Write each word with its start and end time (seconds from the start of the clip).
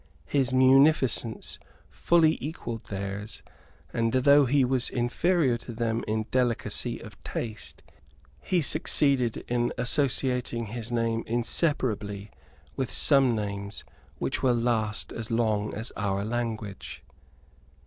His 0.25 0.51
munificence 0.51 1.59
fully 1.91 2.39
equalled 2.43 2.85
theirs; 2.85 3.43
and, 3.93 4.13
though 4.13 4.45
he 4.45 4.65
was 4.65 4.89
inferior 4.89 5.59
to 5.59 5.73
them 5.73 6.03
in 6.07 6.23
delicacy 6.31 6.97
of 6.97 7.23
taste, 7.23 7.83
he 8.41 8.63
succeeded 8.63 9.45
in 9.47 9.71
associating 9.77 10.65
his 10.73 10.91
name 10.91 11.23
inseparably 11.27 12.31
with 12.75 12.91
some 12.91 13.35
names 13.35 13.83
which 14.17 14.41
will 14.41 14.55
last 14.55 15.13
as 15.13 15.29
long 15.29 15.71
as 15.75 15.91
our 15.95 16.25
language. 16.25 17.03